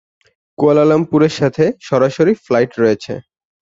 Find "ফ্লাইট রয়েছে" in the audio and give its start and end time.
2.45-3.13